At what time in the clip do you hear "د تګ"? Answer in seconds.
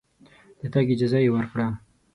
0.59-0.87